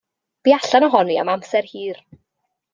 [0.47, 2.03] Bu allan ohoni am amser hir.